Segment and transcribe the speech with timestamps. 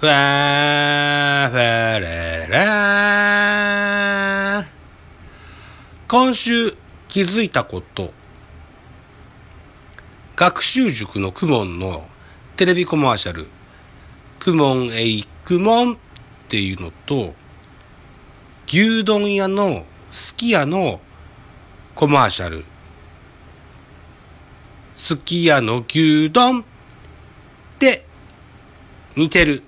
[0.00, 4.64] ファーファレラ
[6.08, 6.70] 今週
[7.06, 8.14] 気づいたこと。
[10.36, 12.08] 学習塾のクモンの
[12.56, 13.46] テレビコマーシャル、
[14.38, 15.96] クモンエイくもんっ
[16.48, 17.34] ていうのと、
[18.68, 21.02] 牛丼屋のすき家の
[21.94, 22.64] コマーシャル、
[24.94, 26.64] すき家の牛丼っ
[27.78, 28.06] て
[29.14, 29.62] 似てる。